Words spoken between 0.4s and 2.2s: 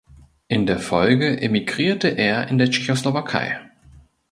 In der Folge emigrierte